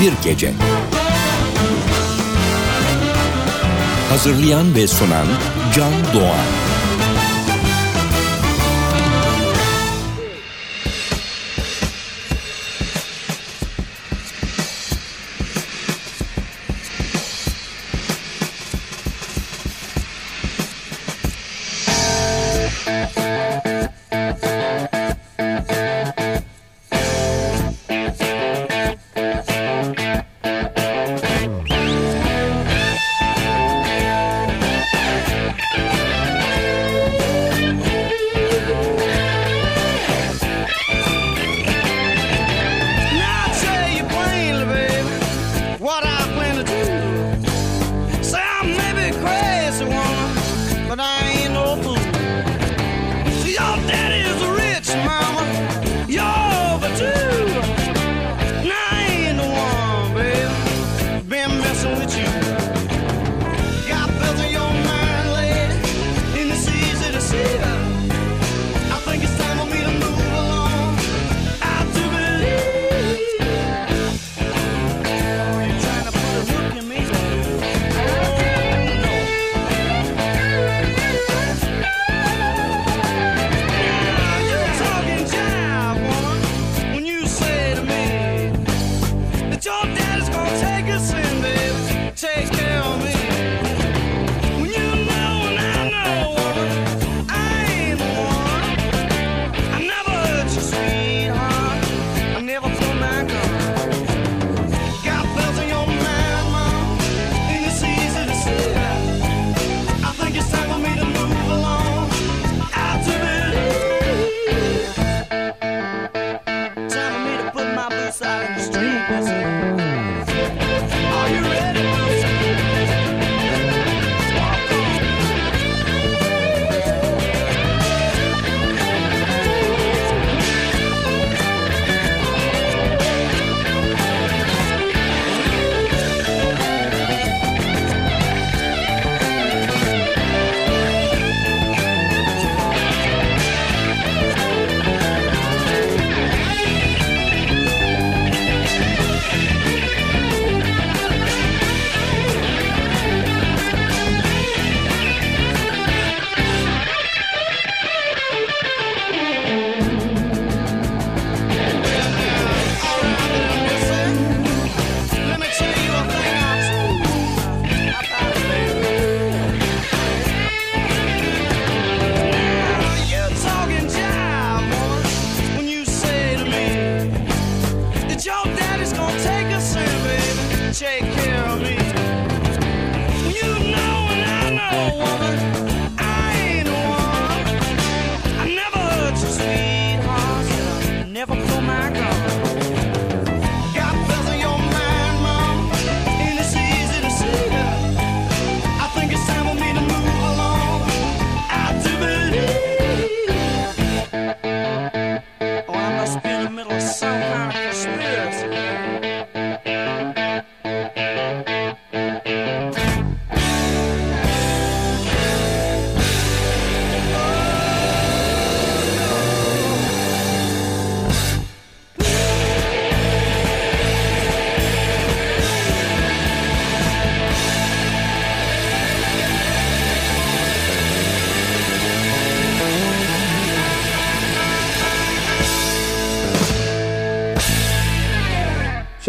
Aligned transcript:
Binbir 0.00 0.12
Gece. 0.24 0.52
Hazırlayan 4.10 4.74
ve 4.74 4.86
sunan 4.86 5.26
Can 5.74 5.92
Doğan 6.14 6.69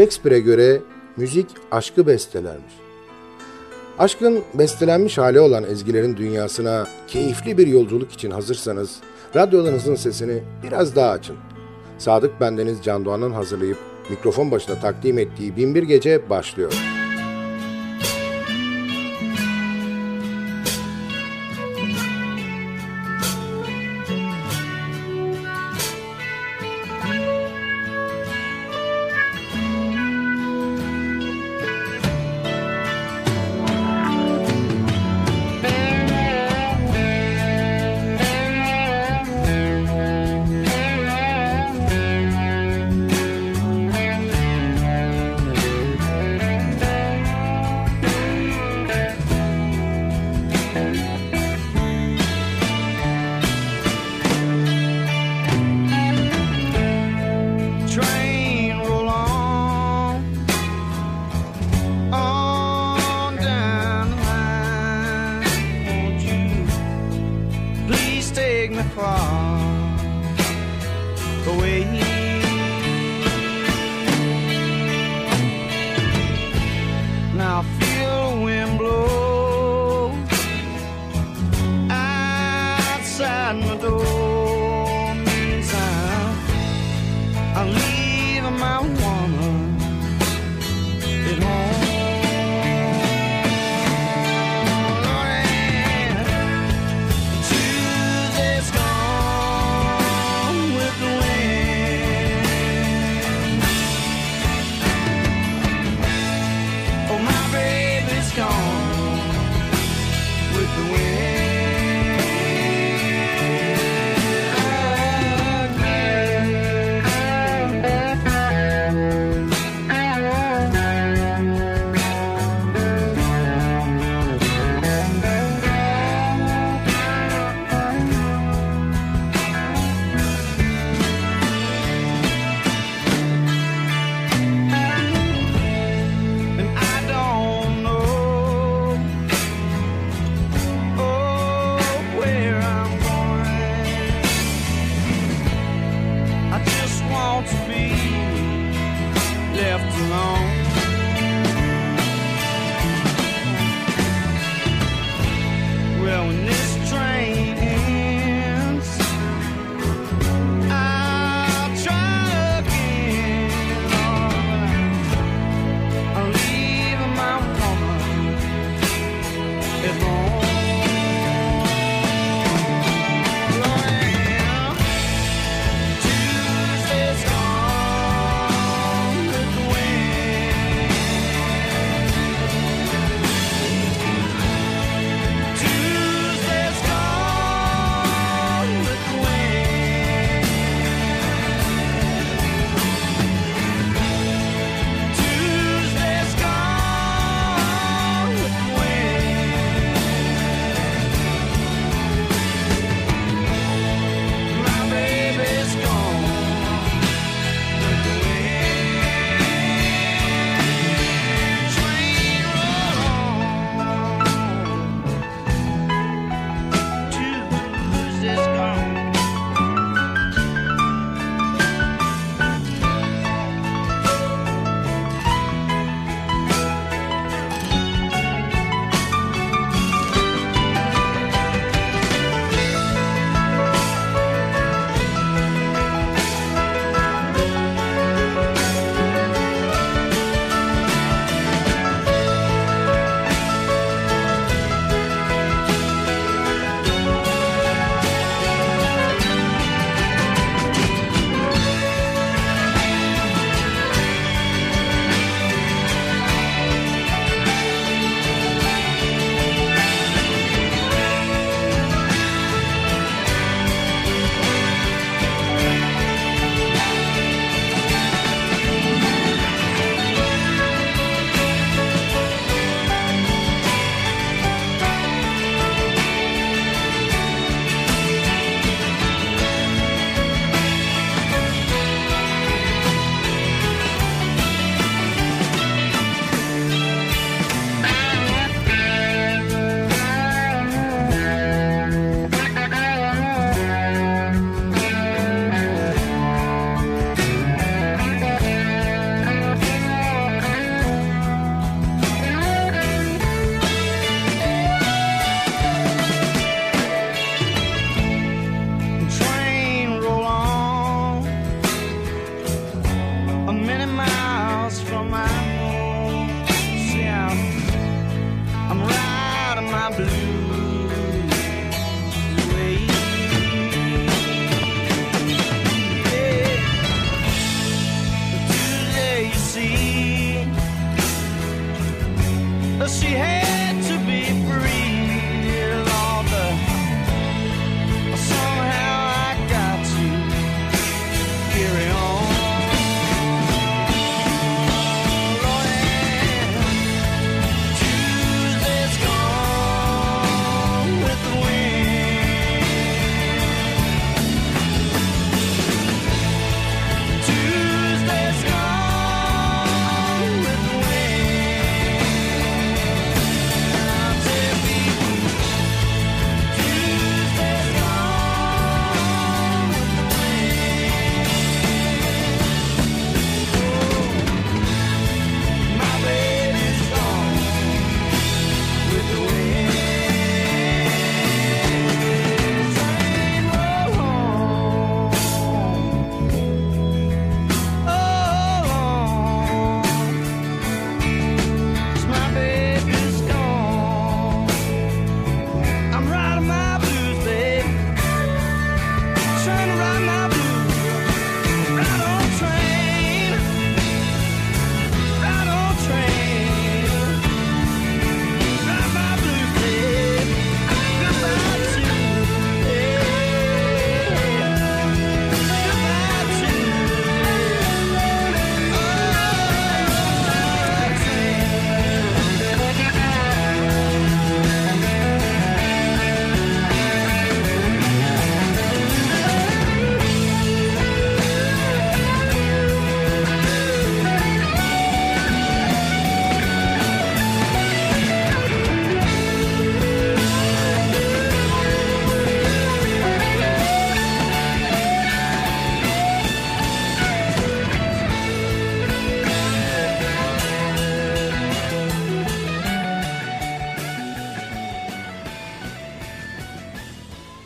Shakespeare'e 0.02 0.40
göre 0.40 0.82
müzik 1.18 1.48
aşkı 1.72 2.08
bestelermiş. 2.08 2.74
Aşkın 4.00 4.40
bestelenmiş 4.54 5.18
hali 5.18 5.40
olan 5.40 5.64
ezgilerin 5.64 6.18
dünyasına 6.18 6.88
keyifli 7.08 7.58
bir 7.58 7.68
yolculuk 7.68 8.12
için 8.12 8.32
hazırsanız 8.32 8.98
radyolarınızın 9.36 9.96
sesini 9.96 10.44
biraz 10.64 10.96
daha 10.96 11.10
açın. 11.10 11.36
Sadık 11.98 12.42
Bendeniz 12.42 12.78
Can 12.84 13.06
Doğan'ın 13.06 13.32
hazırlayıp 13.32 13.78
mikrofon 14.10 14.52
başına 14.52 14.80
takdim 14.80 15.18
ettiği 15.18 15.56
Binbir 15.56 15.84
Gece 15.84 16.30
başlıyor. 16.30 17.01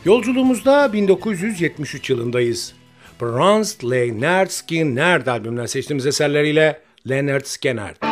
Yolculuğumuzda 0.06 0.92
1973 0.92 2.10
yılındayız. 2.10 2.74
Franz 3.18 3.78
Leonard 3.84 4.48
Skinner 4.48 5.26
albümünden 5.26 5.66
seçtiğimiz 5.66 6.06
eserleriyle 6.06 6.80
Leonard 7.08 7.44
Skinner. 7.44 8.05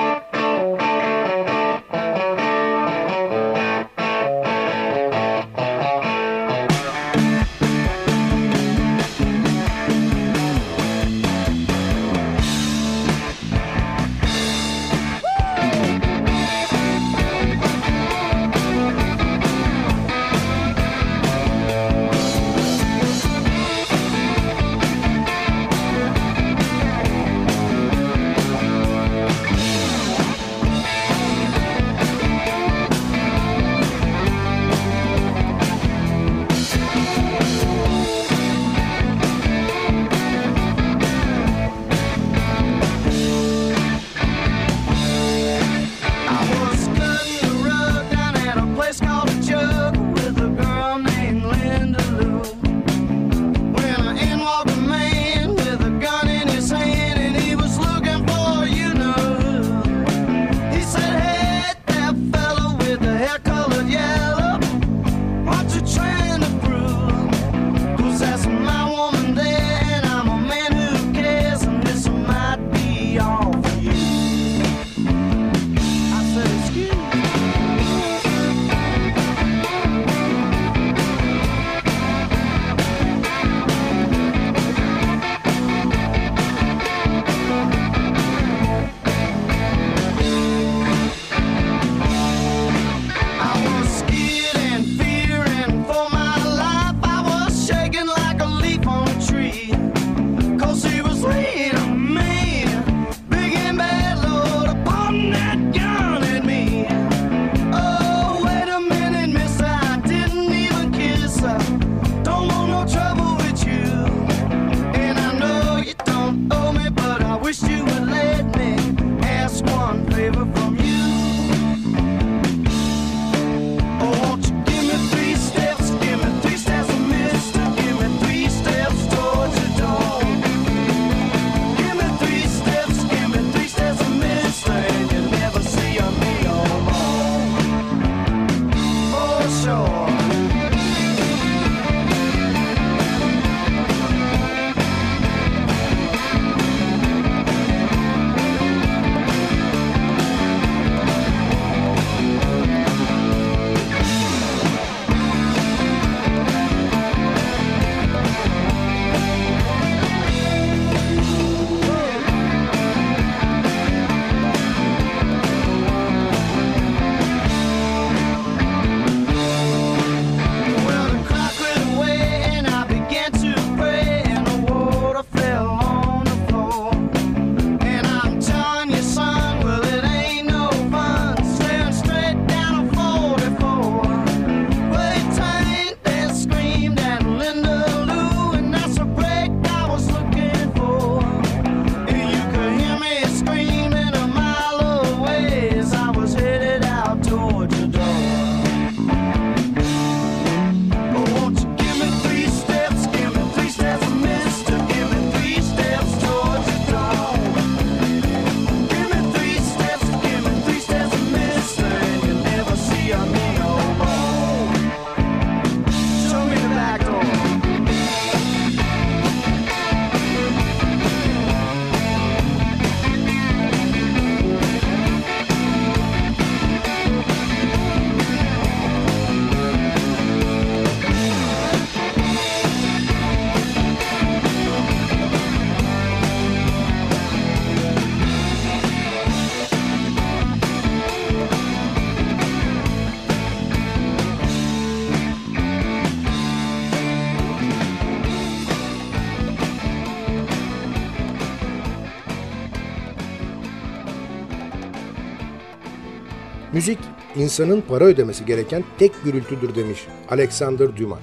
Müzik, 256.74 256.98
insanın 257.36 257.80
para 257.80 258.04
ödemesi 258.04 258.44
gereken 258.46 258.84
tek 258.98 259.12
gürültüdür 259.24 259.74
demiş 259.74 260.06
Alexander 260.30 260.96
Dumas. 260.96 261.18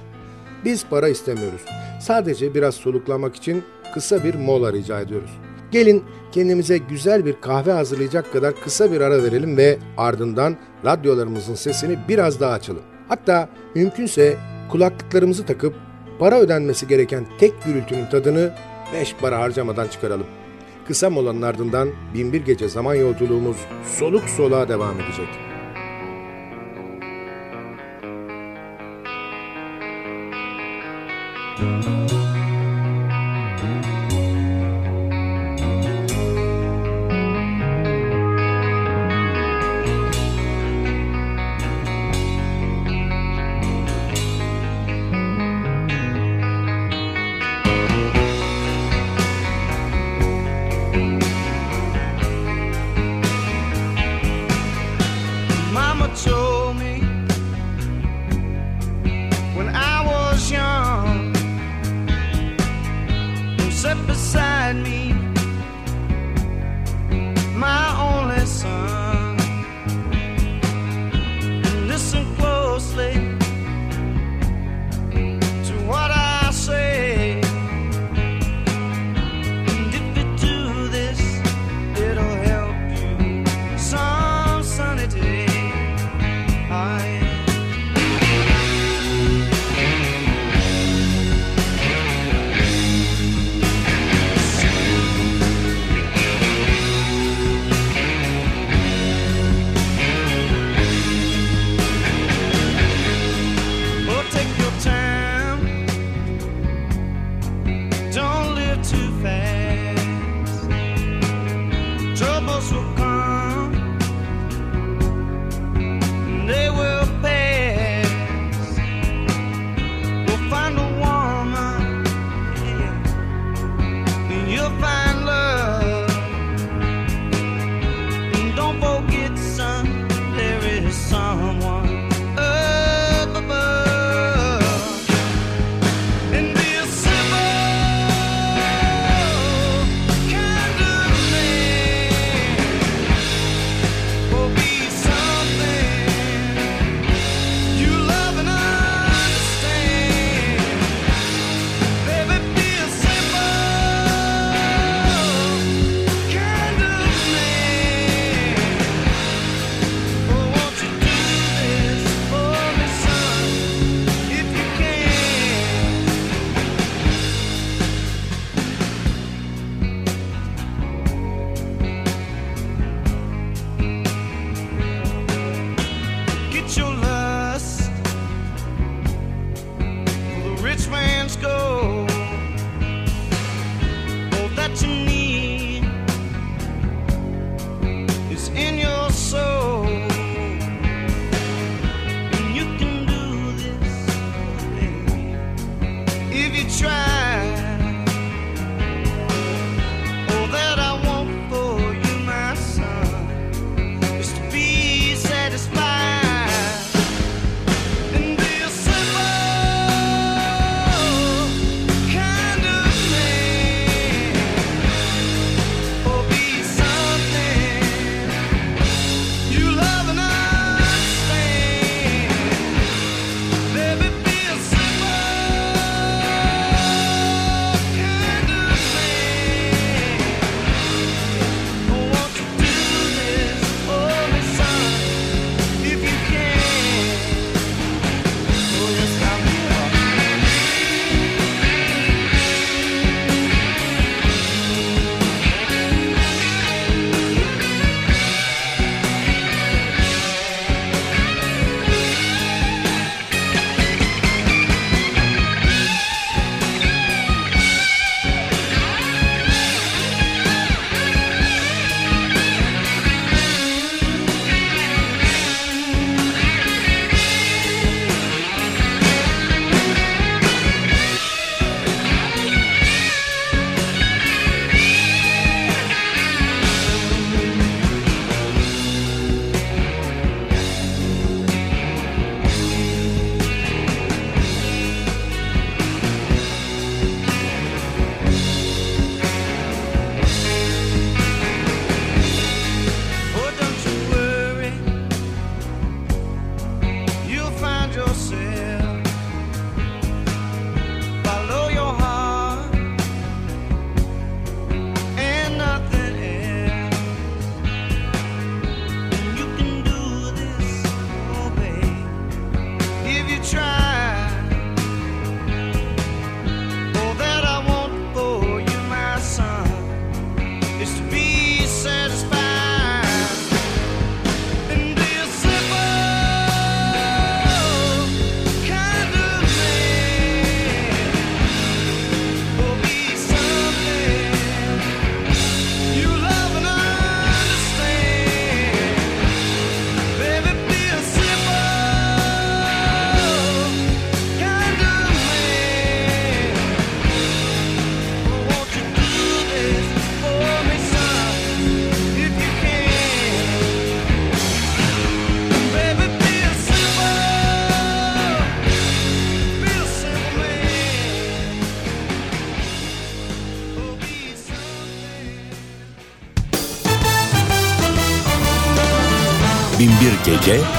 Biz 0.64 0.86
para 0.90 1.08
istemiyoruz. 1.08 1.60
Sadece 2.00 2.54
biraz 2.54 2.74
soluklamak 2.74 3.36
için 3.36 3.62
kısa 3.94 4.24
bir 4.24 4.34
mola 4.34 4.72
rica 4.72 5.00
ediyoruz. 5.00 5.30
Gelin 5.70 6.04
kendimize 6.32 6.78
güzel 6.78 7.26
bir 7.26 7.40
kahve 7.40 7.72
hazırlayacak 7.72 8.32
kadar 8.32 8.54
kısa 8.54 8.92
bir 8.92 9.00
ara 9.00 9.22
verelim 9.22 9.56
ve 9.56 9.78
ardından 9.96 10.56
radyolarımızın 10.84 11.54
sesini 11.54 11.98
biraz 12.08 12.40
daha 12.40 12.52
açalım. 12.52 12.82
Hatta 13.08 13.48
mümkünse 13.74 14.36
kulaklıklarımızı 14.70 15.46
takıp 15.46 15.74
para 16.18 16.40
ödenmesi 16.40 16.88
gereken 16.88 17.26
tek 17.38 17.64
gürültünün 17.64 18.06
tadını 18.06 18.54
beş 18.94 19.14
para 19.20 19.40
harcamadan 19.40 19.88
çıkaralım. 19.88 20.26
Kısa 20.86 21.10
molanın 21.10 21.42
ardından 21.42 21.88
binbir 22.14 22.44
gece 22.44 22.68
zaman 22.68 22.94
yolculuğumuz 22.94 23.56
soluk 23.98 24.28
soluğa 24.28 24.68
devam 24.68 25.00
edecek. 25.00 25.28
Binbir 31.62 32.21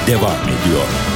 devam 0.07 0.43
ediyor. 0.43 1.12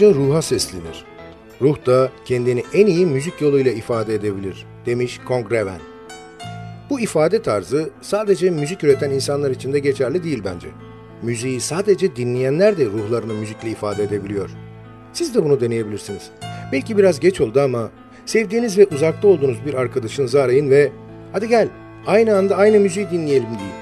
Doğruca 0.00 0.18
ruha 0.18 0.42
seslenir. 0.42 1.04
Ruh 1.60 1.86
da 1.86 2.10
kendini 2.24 2.64
en 2.74 2.86
iyi 2.86 3.06
müzik 3.06 3.40
yoluyla 3.40 3.72
ifade 3.72 4.14
edebilir, 4.14 4.66
demiş 4.86 5.20
Kongreven. 5.24 5.80
Bu 6.90 7.00
ifade 7.00 7.42
tarzı 7.42 7.90
sadece 8.00 8.50
müzik 8.50 8.84
üreten 8.84 9.10
insanlar 9.10 9.50
için 9.50 9.72
de 9.72 9.78
geçerli 9.78 10.24
değil 10.24 10.42
bence. 10.44 10.68
Müziği 11.22 11.60
sadece 11.60 12.16
dinleyenler 12.16 12.78
de 12.78 12.86
ruhlarını 12.86 13.34
müzikle 13.34 13.70
ifade 13.70 14.02
edebiliyor. 14.02 14.50
Siz 15.12 15.34
de 15.34 15.44
bunu 15.44 15.60
deneyebilirsiniz. 15.60 16.30
Belki 16.72 16.96
biraz 16.98 17.20
geç 17.20 17.40
oldu 17.40 17.60
ama 17.60 17.90
sevdiğiniz 18.26 18.78
ve 18.78 18.86
uzakta 18.86 19.28
olduğunuz 19.28 19.66
bir 19.66 19.74
arkadaşınızı 19.74 20.42
arayın 20.42 20.70
ve 20.70 20.92
hadi 21.32 21.48
gel 21.48 21.68
aynı 22.06 22.36
anda 22.36 22.56
aynı 22.56 22.80
müziği 22.80 23.10
dinleyelim 23.10 23.48
deyin. 23.48 23.74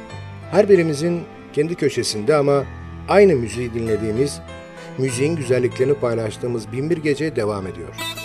Her 0.50 0.68
birimizin 0.68 1.20
kendi 1.52 1.74
köşesinde 1.74 2.34
ama 2.34 2.64
aynı 3.08 3.36
müziği 3.36 3.74
dinlediğimiz, 3.74 4.40
müziğin 4.98 5.36
güzelliklerini 5.36 5.94
paylaştığımız 5.94 6.72
Binbir 6.72 6.96
Gece 6.96 7.36
devam 7.36 7.66
ediyor. 7.66 8.17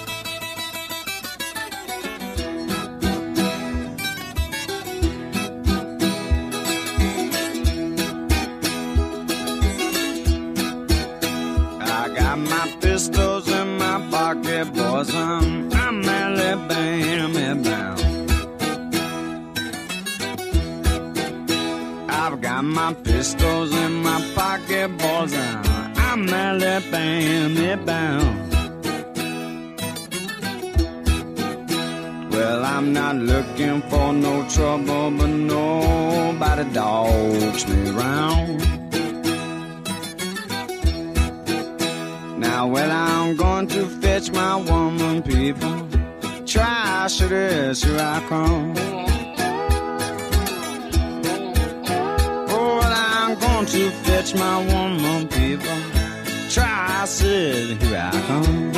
Here 58.14 58.72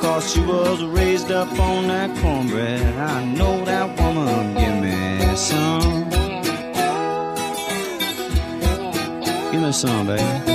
Cause 0.00 0.32
she 0.32 0.40
was 0.40 0.82
raised 0.84 1.30
up 1.30 1.50
on 1.58 1.88
that 1.88 2.16
cornbread. 2.20 2.96
I 2.96 3.24
know 3.24 3.64
that 3.64 4.00
woman 4.00 4.54
give 4.54 4.76
me 4.82 5.36
some. 5.36 6.10
Give 9.52 9.62
me 9.62 9.72
some, 9.72 10.06
baby. 10.06 10.45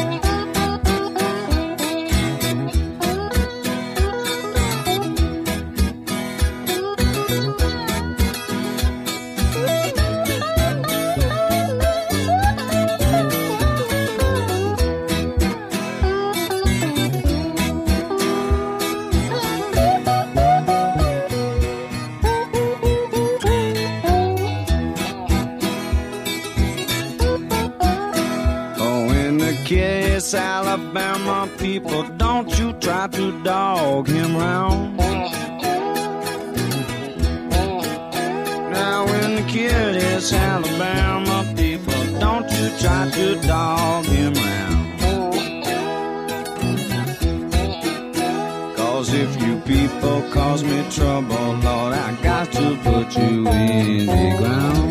People, 31.62 32.04
don't 32.18 32.50
you 32.58 32.74
try 32.74 33.08
to 33.08 33.44
dog 33.44 34.08
him 34.08 34.36
round. 34.36 34.98
Now, 38.78 39.06
in 39.22 39.36
the 39.36 39.44
kid 39.48 39.96
is 39.96 40.34
Alabama 40.34 41.46
people, 41.56 42.04
don't 42.20 42.50
you 42.52 42.70
try 42.80 43.10
to 43.12 43.36
dog 43.48 44.06
him 44.06 44.34
round. 44.34 44.88
Cause 48.76 49.14
if 49.14 49.32
you 49.42 49.60
people 49.62 50.22
cause 50.32 50.64
me 50.64 50.84
trouble, 50.90 51.54
Lord, 51.68 51.94
I 51.94 52.18
got 52.24 52.52
to 52.54 52.76
put 52.84 53.16
you 53.16 53.48
in 53.48 54.08
the 54.08 54.36
ground. 54.40 54.91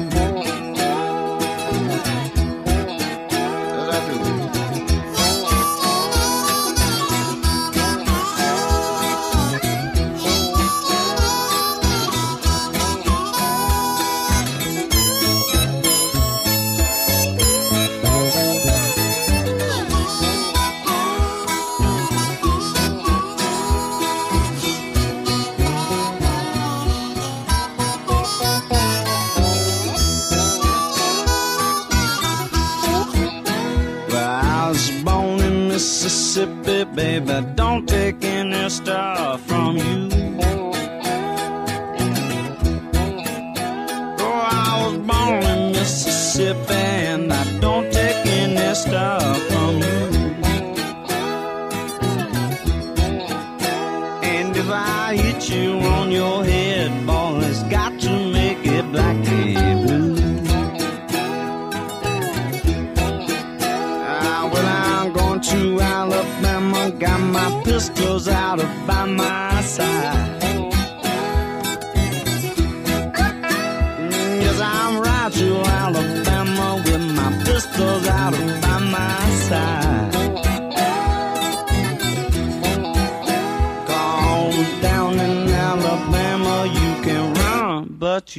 Baby. 37.00 37.36
Don't 37.54 37.88
take 37.88 38.22
any 38.24 38.68
stuff 38.68 39.40
from 39.48 39.76
you. 39.78 39.99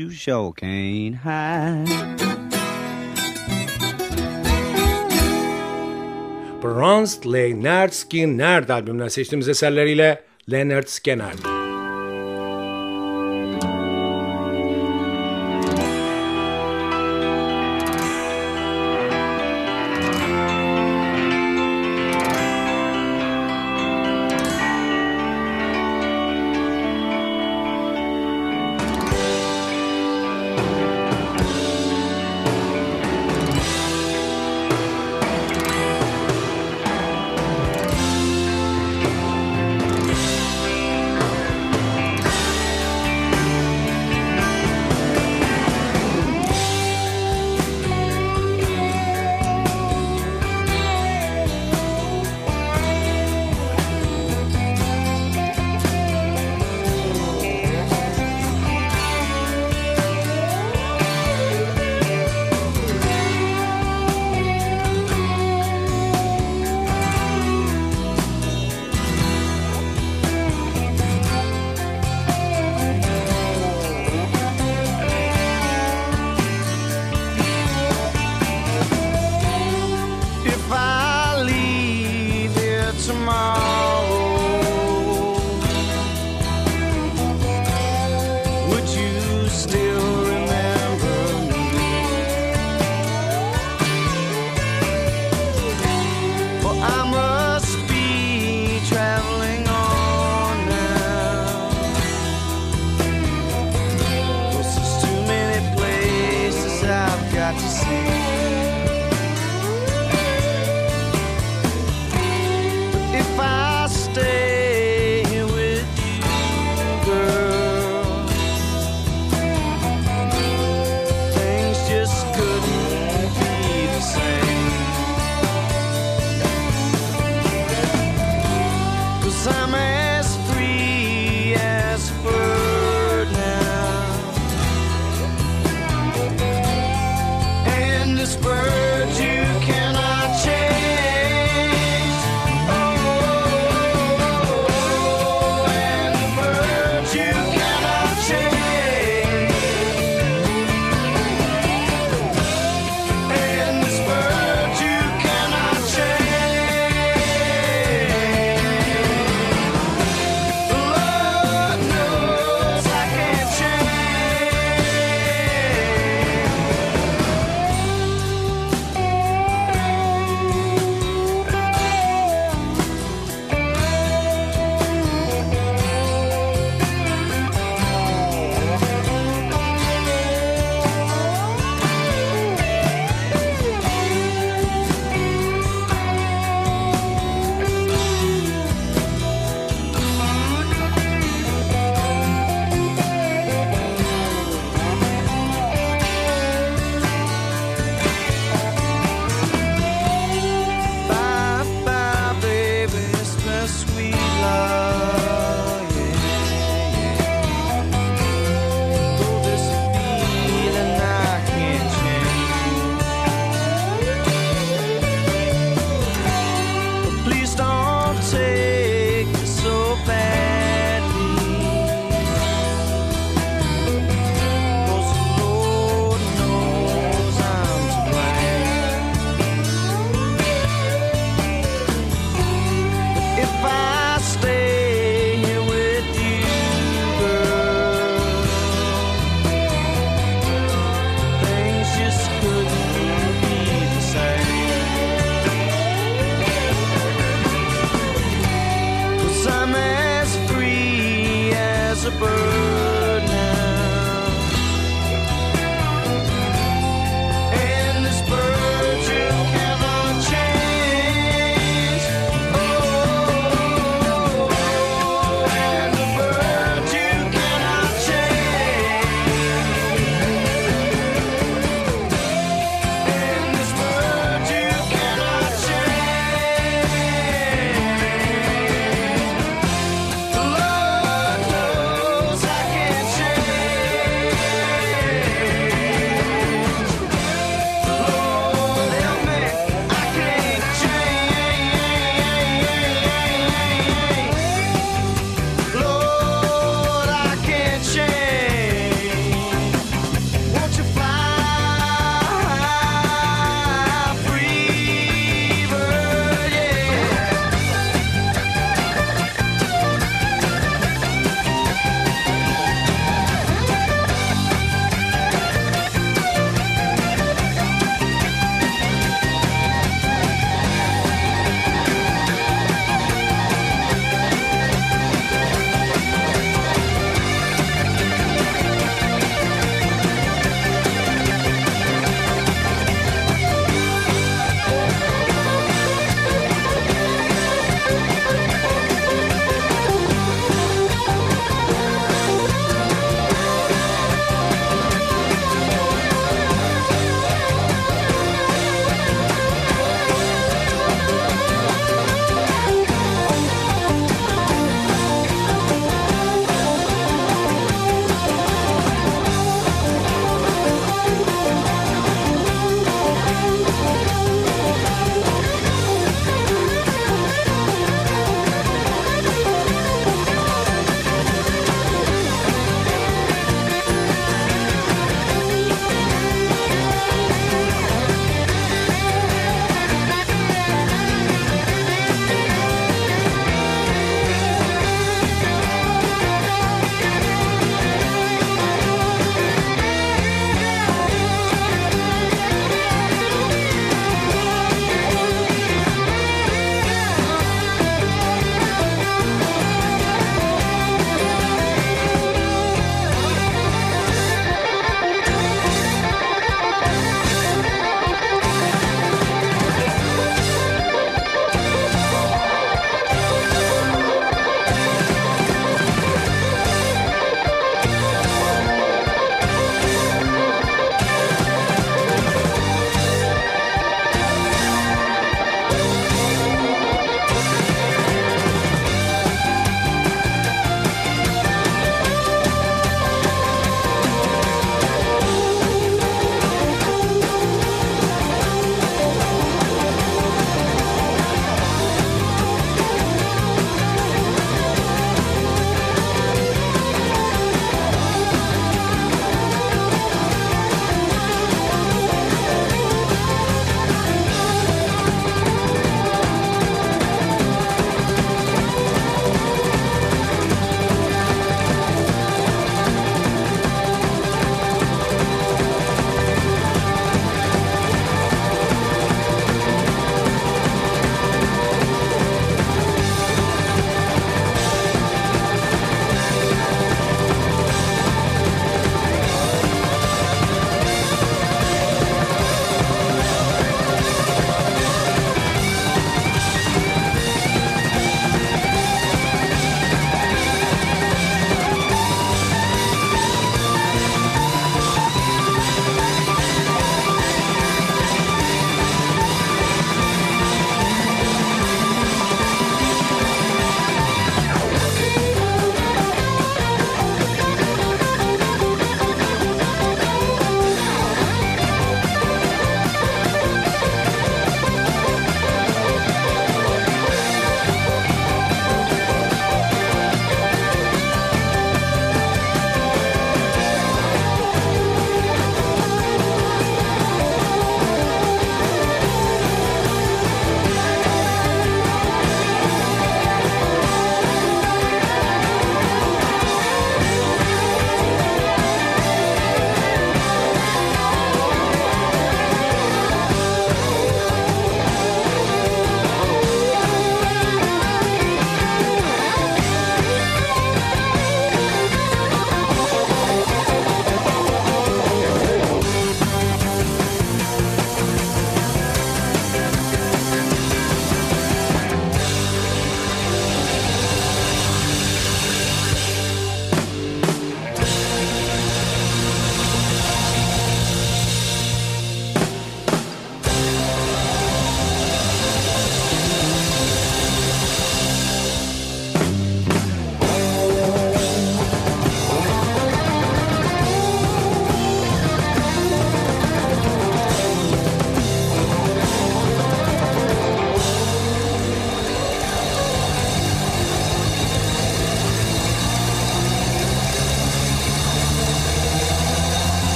You 0.00 0.10
sure 0.10 0.52
can't 0.54 1.16
hide. 1.16 1.86
Bronze 6.62 7.18
Leonard 7.24 7.92
Skinner 7.92 8.68
albümünden 8.68 9.08
seçtiğimiz 9.08 9.48
eserleriyle 9.48 10.22
Leonard 10.50 10.86
Skinner. 10.86 11.59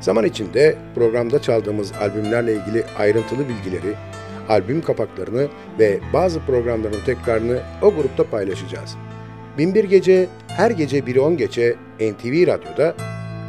Zaman 0.00 0.24
içinde 0.24 0.76
programda 0.94 1.42
çaldığımız 1.42 1.92
albümlerle 1.92 2.52
ilgili 2.52 2.84
ayrıntılı 2.98 3.48
bilgileri, 3.48 3.94
albüm 4.48 4.82
kapaklarını 4.82 5.48
ve 5.78 5.98
bazı 6.12 6.40
programların 6.40 7.04
tekrarını 7.06 7.58
o 7.82 7.94
grupta 7.94 8.24
paylaşacağız. 8.24 8.96
Binbir 9.58 9.84
Gece 9.84 10.26
her 10.48 10.70
gece 10.70 10.98
1'i 10.98 11.20
10 11.20 11.36
geçe 11.36 11.76
NTV 12.00 12.46
Radyo'da 12.46 12.94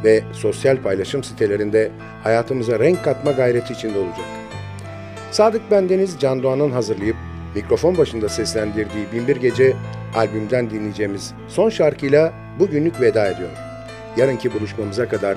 ve 0.04 0.22
sosyal 0.32 0.76
paylaşım 0.76 1.24
sitelerinde 1.24 1.90
hayatımıza 2.22 2.78
renk 2.78 3.04
katma 3.04 3.32
gayreti 3.32 3.72
içinde 3.72 3.98
olacak. 3.98 4.26
Sadık 5.30 5.70
Bendeniz 5.70 6.16
Can 6.18 6.42
Doğan'ın 6.42 6.70
hazırlayıp 6.70 7.16
mikrofon 7.54 7.98
başında 7.98 8.28
seslendirdiği 8.28 9.06
Binbir 9.12 9.36
Gece 9.36 9.72
albümden 10.14 10.70
dinleyeceğimiz 10.70 11.34
son 11.48 11.70
şarkıyla 11.70 12.32
bugünlük 12.58 13.00
veda 13.00 13.26
ediyor. 13.26 13.50
Yarınki 14.16 14.54
buluşmamıza 14.54 15.08
kadar 15.08 15.36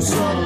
so 0.00 0.39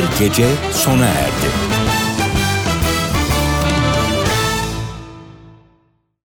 Binbir 0.00 0.18
Gece 0.18 0.46
sona 0.72 1.06
erdi. 1.06 1.29